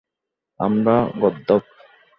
আমরা, 0.59 0.95
গর্দভ। 1.19 1.61